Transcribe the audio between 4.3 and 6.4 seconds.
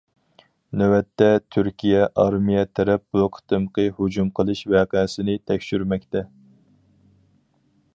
قىلىش ۋەقەسىنى تەكشۈرمەكتە.